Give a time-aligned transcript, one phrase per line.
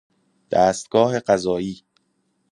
[0.51, 1.83] دستگاه قضایی